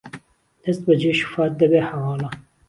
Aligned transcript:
دهست 0.63 0.81
به 0.85 0.93
جێ 1.01 1.11
شفات 1.19 1.51
دهبێ 1.59 1.79
حهواڵه 1.89 2.29